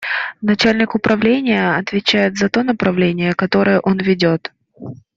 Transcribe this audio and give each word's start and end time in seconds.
Начальник 0.41 0.95
управления 0.95 1.75
отвечает 1.77 2.35
за 2.35 2.49
то 2.49 2.63
направление, 2.63 3.35
которое 3.35 3.79
он 3.81 3.99
ведет. 3.99 4.51